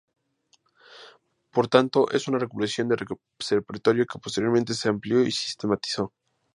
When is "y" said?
5.21-5.31